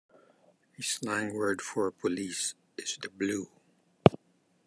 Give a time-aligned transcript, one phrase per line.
[0.79, 3.51] A slang word for police is "The Blue".